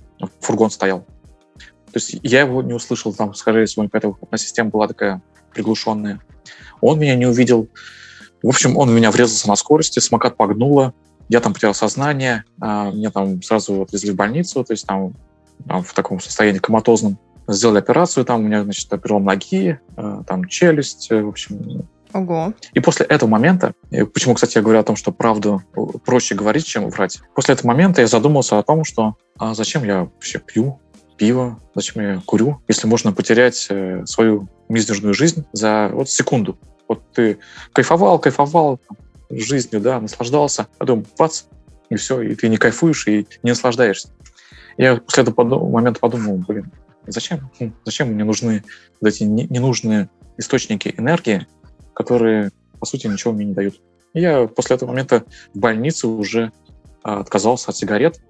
[0.40, 1.06] Фургон стоял.
[1.94, 6.18] То есть я его не услышал, там, скорее всего, поэтому система была такая приглушенная.
[6.80, 7.68] Он меня не увидел.
[8.42, 10.92] В общем, он в меня врезался на скорости, самокат погнуло,
[11.28, 15.14] я там потерял сознание, а, меня там сразу отвезли в больницу, то есть там
[15.61, 17.16] в таком состоянии коматозном.
[17.46, 21.87] Сделали операцию, там у меня, значит, перелом ноги, э, там челюсть, э, в общем.
[22.12, 22.54] Ого.
[22.72, 23.74] И после этого момента,
[24.12, 25.62] почему, кстати, я говорю о том, что правду
[26.04, 30.00] проще говорить, чем врать, после этого момента я задумался о том, что а зачем я
[30.00, 30.80] вообще пью
[31.16, 36.59] пиво, зачем я курю, если можно потерять э, свою мизерную жизнь за вот секунду.
[36.88, 37.38] Вот ты
[37.72, 38.81] кайфовал, кайфовал
[39.31, 41.44] жизнью, да, наслаждался, а потом бац,
[41.90, 44.09] и все, и ты не кайфуешь и не наслаждаешься.
[44.77, 46.72] Я после этого момента подумал, блин,
[47.07, 47.50] зачем?
[47.59, 48.64] Хм, зачем мне нужны
[49.03, 51.46] эти ненужные источники энергии,
[51.94, 52.50] которые,
[52.81, 53.81] по сути, ничего мне не дают?
[54.14, 55.24] И я после этого момента
[55.55, 56.53] в больнице уже
[57.03, 58.20] а, отказался от сигарет,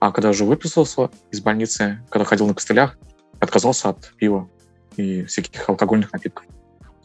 [0.00, 2.98] а когда уже выписался из больницы, когда ходил на костылях,
[3.40, 4.48] отказался от пива
[4.96, 6.46] и всяких алкогольных напитков.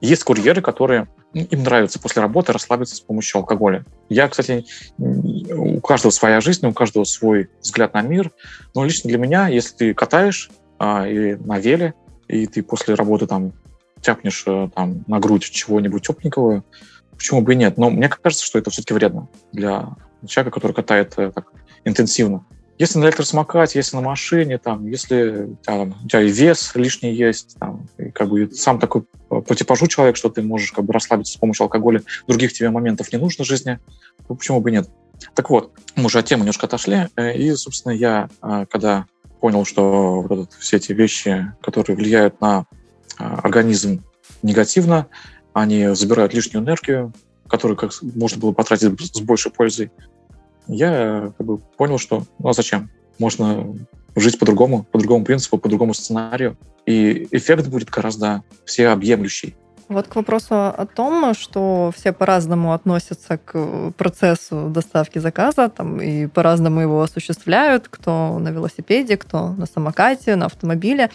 [0.02, 3.86] Есть курьеры, которые им нравится после работы расслабиться с помощью алкоголя.
[4.10, 4.66] Я, кстати,
[4.98, 8.32] у каждого своя жизнь, у каждого свой взгляд на мир,
[8.74, 10.50] но лично для меня, если ты катаешь
[10.80, 11.94] а, или на веле,
[12.28, 13.54] и ты после работы там
[14.02, 16.64] тяпнешь а, там на грудь чего-нибудь тепленького,
[17.12, 17.78] почему бы и нет?
[17.78, 19.96] Но мне кажется, что это все-таки вредно для
[20.28, 21.52] человека, который катает э, так
[21.86, 22.46] интенсивно.
[22.82, 27.88] Если на электросамокате, если на машине, там, если там, у тебя вес лишний есть, там,
[28.00, 31.36] и как бы сам такой по типажу человек, что ты можешь как бы расслабиться с
[31.36, 33.78] помощью алкоголя, других тебе моментов не нужно в жизни,
[34.28, 34.90] ну, почему бы нет?
[35.36, 39.06] Так вот, мы уже от темы немножко отошли, э, и, собственно, я, э, когда
[39.40, 42.66] понял, что вот этот, все эти вещи, которые влияют на
[43.20, 44.04] э, организм
[44.42, 45.06] негативно,
[45.54, 47.14] они забирают лишнюю энергию,
[47.48, 49.92] которую как можно было потратить с большей пользой,
[50.72, 52.90] я как бы понял, что ну а зачем?
[53.20, 53.76] Можно
[54.16, 59.56] жить по-другому, по другому принципу, по другому сценарию, и эффект будет гораздо всеобъемлющий.
[59.88, 66.28] Вот к вопросу о том, что все по-разному относятся к процессу доставки заказа, там, и
[66.28, 71.12] по-разному его осуществляют, кто на велосипеде, кто на самокате, на автомобиле.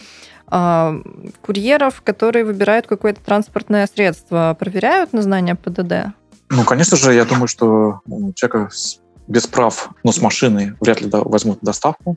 [0.47, 0.95] А,
[1.40, 6.14] курьеров, которые выбирают какое-то транспортное средство, проверяют на знание ПДД?
[6.51, 11.00] Ну, конечно же, я думаю, что у человека с без прав, но с машины вряд
[11.00, 12.16] ли возьмут доставку.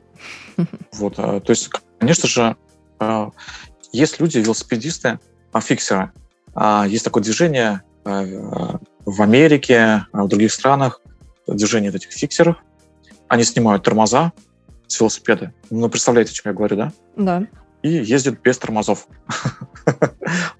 [0.92, 2.56] Вот, э, то есть, конечно же,
[3.00, 3.30] э,
[3.92, 5.18] есть люди, велосипедисты,
[5.52, 6.12] а, фиксеры.
[6.54, 11.02] А, есть такое движение в Америке, в других странах,
[11.46, 12.56] движение этих фиксеров.
[13.28, 14.32] Они снимают тормоза
[14.86, 15.52] с велосипеда.
[15.70, 16.92] Ну, представляете, о чем я говорю, да?
[17.16, 17.46] Да.
[17.82, 19.06] И ездят без тормозов.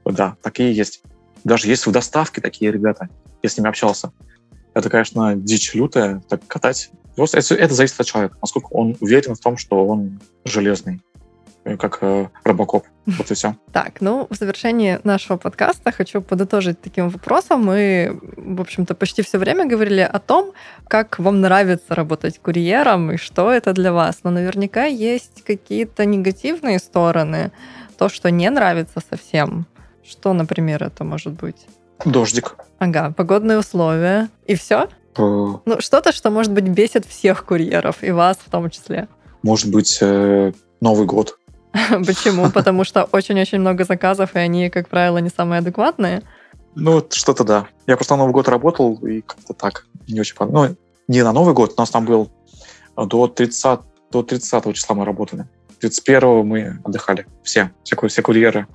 [0.05, 1.03] Да, такие есть.
[1.45, 3.09] Даже есть в доставке такие ребята.
[3.43, 4.13] Я с ними общался
[4.75, 6.91] это, конечно, дичь лютая, так катать.
[7.17, 11.01] Просто это, это зависит от человека, насколько он уверен в том, что он железный
[11.79, 12.87] как э, Робокоп.
[13.07, 13.57] Вот и все.
[13.73, 17.65] Так, ну, в завершении нашего подкаста хочу подытожить таким вопросом.
[17.65, 20.53] Мы, в общем-то, почти все время говорили о том,
[20.89, 24.21] как вам нравится работать курьером и что это для вас.
[24.23, 27.53] Но наверняка есть какие-то негативные стороны,
[27.99, 29.67] то, что не нравится совсем.
[30.03, 31.67] Что, например, это может быть?
[32.05, 32.57] Дождик.
[32.79, 34.29] Ага, погодные условия.
[34.47, 34.89] И все?
[35.17, 39.09] Э, ну, что-то, что, может быть, бесит всех курьеров, и вас в том числе.
[39.43, 41.39] Может быть, э, Новый год.
[41.73, 42.51] Почему?
[42.51, 46.23] Потому что очень-очень много заказов, и они, как правило, не самые адекватные.
[46.75, 47.67] Ну, что-то да.
[47.87, 50.77] Я просто на Новый год работал, и как-то так не очень понравилось.
[51.09, 52.31] Ну, не на Новый год, у нас там был
[52.97, 53.81] до 30,
[54.11, 55.47] до 30 числа мы работали.
[55.81, 57.27] 31 мы отдыхали.
[57.43, 58.67] Все, все, все курьеры.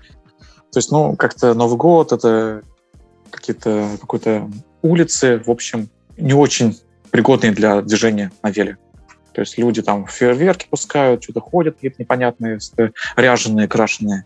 [0.72, 2.64] То есть, ну, как-то Новый год— это
[3.36, 4.50] какие-то какой-то
[4.82, 6.80] улицы, в общем, не очень
[7.12, 8.78] пригодные для движения на веле.
[9.34, 12.60] То есть люди там фейерверки пускают, что-то ходят какие-то непонятные,
[13.18, 14.26] ряженые, крашеные.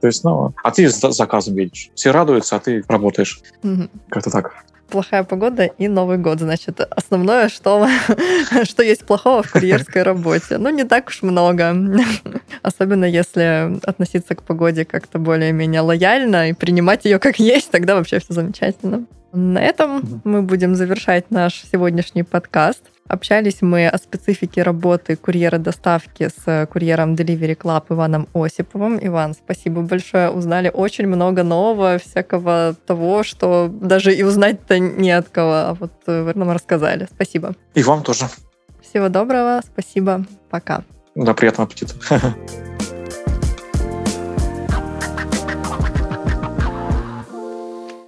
[0.00, 1.90] То есть, ну, а ты с заказом видишь.
[1.94, 3.40] Все радуются, а ты работаешь.
[3.62, 3.88] Угу.
[4.08, 4.64] Как-то так.
[4.88, 7.88] Плохая погода и Новый год, значит, основное, что,
[8.64, 10.58] что есть плохого в курьерской работе.
[10.58, 11.74] Ну, не так уж много.
[12.62, 18.20] Особенно если относиться к погоде как-то более-менее лояльно и принимать ее как есть, тогда вообще
[18.20, 19.06] все замечательно.
[19.32, 22.82] На этом мы будем завершать наш сегодняшний подкаст.
[23.08, 28.98] Общались мы о специфике работы курьера доставки с курьером Delivery Club Иваном Осиповым.
[29.00, 30.30] Иван, спасибо большое.
[30.30, 35.52] Узнали очень много нового, всякого того, что даже и узнать-то не от кого.
[35.52, 37.06] А вот э, вы нам рассказали.
[37.14, 37.54] Спасибо.
[37.74, 38.26] И вам тоже.
[38.82, 39.60] Всего доброго.
[39.64, 40.24] Спасибо.
[40.50, 40.82] Пока.
[41.14, 41.94] Да, приятного аппетита.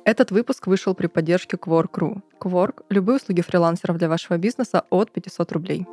[0.08, 2.22] Этот выпуск вышел при поддержке Quark.ru.
[2.40, 5.86] Quark– любые услуги фрилансеров для вашего бизнеса от 500 рублей.